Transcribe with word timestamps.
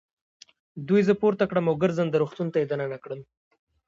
دوی 0.87 1.01
زه 1.07 1.13
پورته 1.21 1.43
کړم 1.49 1.65
او 1.69 1.75
ګرځنده 1.83 2.17
روغتون 2.21 2.47
ته 2.53 2.57
يې 2.61 2.65
دننه 2.71 2.97
کړم. 3.03 3.21